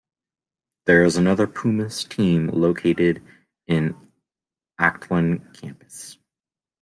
There 0.87 1.03
is 1.03 1.15
another 1.15 1.45
Pumas 1.45 2.03
team 2.03 2.47
located 2.47 3.21
in 3.67 3.95
Acatlan 4.79 5.53
Campus. 5.55 6.17